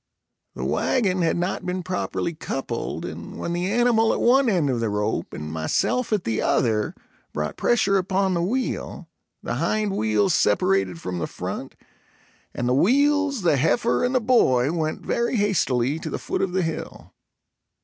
[0.55, 4.79] The wagon had not been properly coupled, and when the animal at one end of
[4.79, 6.95] the rope and myself at the other
[7.33, 9.07] brought pressure upon the wheel,
[9.43, 11.75] the hind wheels separated from the front,
[12.51, 16.51] and the wheels, the heifer and the boy, went very hastily to the foot of
[16.53, 17.13] the hill.